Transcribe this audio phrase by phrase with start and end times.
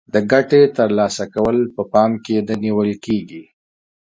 [0.13, 3.43] د ګټې تر لاسه کول په پام کې نه نیول کیږي.